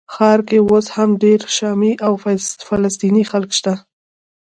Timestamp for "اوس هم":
0.69-1.09